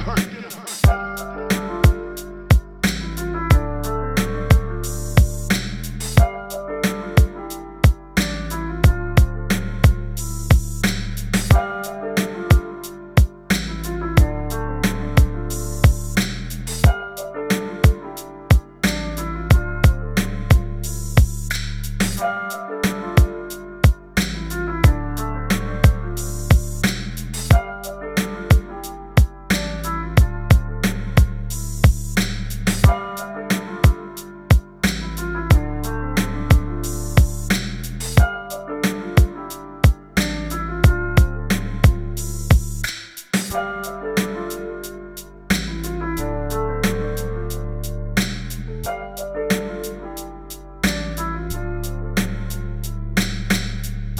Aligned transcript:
hurt. 0.00 0.39
Bye. 22.20 22.59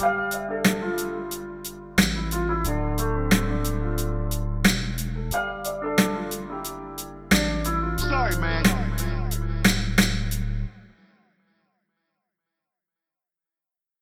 Bye. 0.01 0.40